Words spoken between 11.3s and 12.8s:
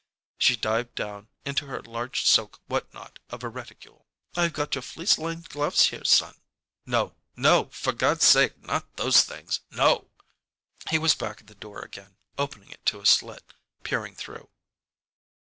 at the door again, opening